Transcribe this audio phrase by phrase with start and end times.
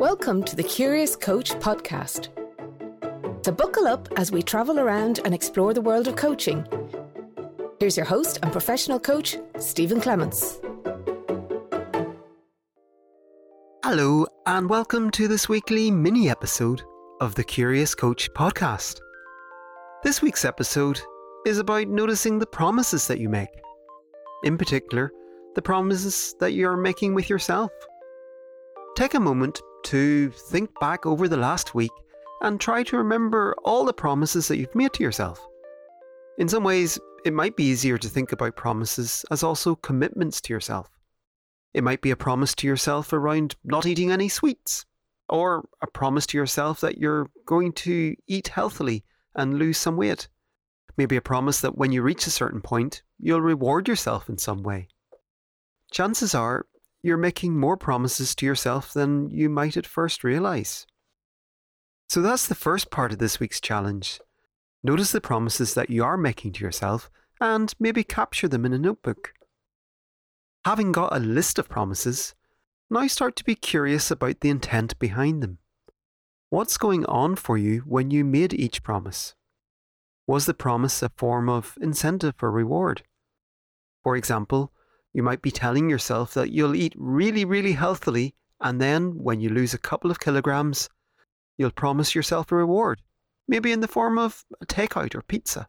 [0.00, 2.28] Welcome to the Curious Coach podcast.
[3.44, 6.66] So, buckle up as we travel around and explore the world of coaching.
[7.78, 10.58] Here's your host and professional coach, Stephen Clements.
[13.84, 16.80] Hello, and welcome to this weekly mini episode
[17.20, 19.00] of the Curious Coach podcast.
[20.02, 20.98] This week's episode
[21.44, 23.50] is about noticing the promises that you make.
[24.44, 25.12] In particular,
[25.56, 27.70] the promises that you're making with yourself.
[28.96, 31.92] Take a moment to think back over the last week
[32.42, 35.46] and try to remember all the promises that you've made to yourself.
[36.38, 40.52] In some ways, it might be easier to think about promises as also commitments to
[40.52, 40.88] yourself.
[41.72, 44.84] It might be a promise to yourself around not eating any sweets,
[45.28, 50.28] or a promise to yourself that you're going to eat healthily and lose some weight.
[50.96, 54.62] Maybe a promise that when you reach a certain point, you'll reward yourself in some
[54.62, 54.88] way
[55.90, 56.66] chances are
[57.02, 60.86] you're making more promises to yourself than you might at first realize.
[62.08, 64.20] So that's the first part of this week's challenge.
[64.82, 68.78] Notice the promises that you are making to yourself and maybe capture them in a
[68.78, 69.32] notebook.
[70.64, 72.34] Having got a list of promises,
[72.90, 75.58] now start to be curious about the intent behind them.
[76.50, 79.34] What's going on for you when you made each promise?
[80.26, 83.04] Was the promise a form of incentive or reward?
[84.02, 84.72] For example,
[85.12, 89.48] you might be telling yourself that you'll eat really, really healthily, and then when you
[89.48, 90.88] lose a couple of kilograms,
[91.58, 93.00] you'll promise yourself a reward,
[93.48, 95.68] maybe in the form of a takeout or pizza.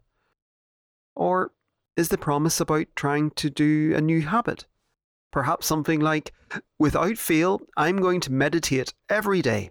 [1.14, 1.52] Or
[1.96, 4.66] is the promise about trying to do a new habit?
[5.30, 6.32] Perhaps something like,
[6.78, 9.70] without fail, I'm going to meditate every day.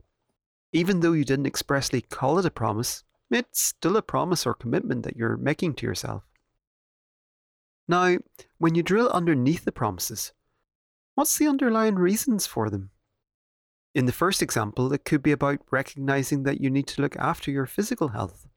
[0.74, 5.04] Even though you didn't expressly call it a promise, it's still a promise or commitment
[5.04, 6.24] that you're making to yourself.
[7.92, 8.20] Now,
[8.58, 10.32] when you drill underneath the promises,
[11.16, 12.92] what's the underlying reasons for them?
[13.94, 17.52] In the first example, it could be about recognizing that you need to look after
[17.52, 18.48] your physical health.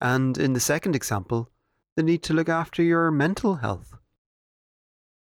[0.00, 1.50] And in the second example,
[1.94, 3.98] the need to look after your mental health.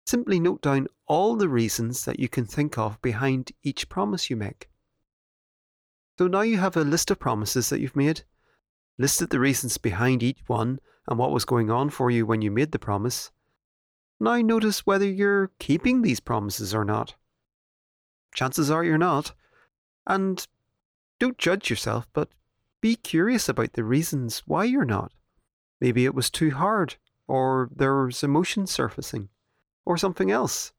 [0.04, 4.34] Simply note down all the reasons that you can think of behind each promise you
[4.34, 4.68] make.
[6.18, 8.24] So now you have a list of promises that you've made,
[8.98, 12.50] listed the reasons behind each one, and what was going on for you when you
[12.50, 13.30] made the promise.
[14.20, 17.14] Now notice whether you're keeping these promises or not.
[18.34, 19.32] Chances are you're not.
[20.06, 20.46] And
[21.20, 22.28] don't judge yourself, but
[22.80, 25.12] be curious about the reasons why you're not.
[25.80, 29.28] Maybe it was too hard, or there was emotion surfacing,
[29.86, 30.72] or something else.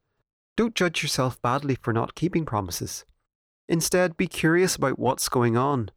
[0.55, 3.05] Don't judge yourself badly for not keeping promises.
[3.67, 5.91] Instead, be curious about what's going on.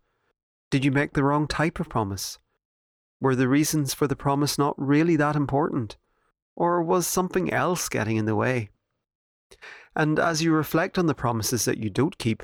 [0.72, 2.38] Did you make the wrong type of promise?
[3.21, 5.99] Were the reasons for the promise not really that important?
[6.56, 8.71] Or was something else getting in the way?
[9.94, 12.43] And as you reflect on the promises that you don't keep,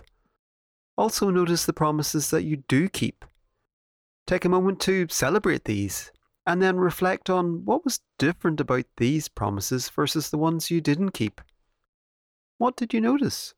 [0.99, 3.25] also notice the promises that you do keep.
[4.27, 6.13] Take a moment to celebrate these,
[6.47, 11.13] and then reflect on what was different about these promises versus the ones you didn't
[11.13, 11.41] keep.
[12.59, 13.55] What did you notice?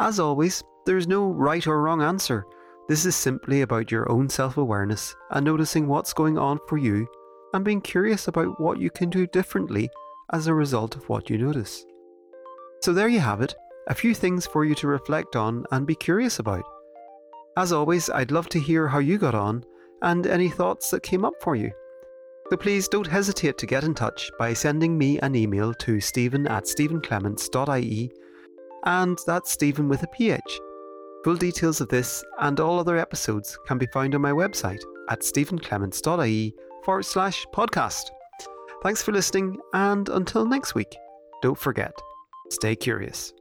[0.00, 2.44] As always, there's no right or wrong answer.
[2.88, 7.06] This is simply about your own self awareness and noticing what's going on for you
[7.52, 9.90] and being curious about what you can do differently
[10.32, 11.84] as a result of what you notice.
[12.82, 13.54] So, there you have it
[13.88, 16.64] a few things for you to reflect on and be curious about.
[17.56, 19.64] As always, I'd love to hear how you got on
[20.02, 21.72] and any thoughts that came up for you.
[22.50, 26.46] So please don't hesitate to get in touch by sending me an email to stephen
[26.46, 28.10] at stephenclements.ie
[28.84, 30.60] and that's Stephen with a PH.
[31.24, 35.20] Full details of this and all other episodes can be found on my website at
[35.20, 38.10] stephenclements.ie forward slash podcast.
[38.82, 40.96] Thanks for listening, and until next week,
[41.42, 41.92] don't forget,
[42.50, 43.32] stay curious.